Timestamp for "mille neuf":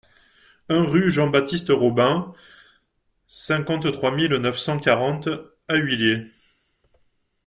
4.09-4.57